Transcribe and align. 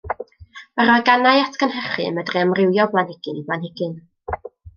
Mae'r 0.79 0.89
organau 0.93 1.41
atgynhyrchu 1.41 2.07
yn 2.07 2.17
medru 2.21 2.41
amrywio 2.45 2.87
o 2.87 2.91
blanhigyn 2.97 3.39
i 3.45 3.45
blanhigyn. 3.53 3.95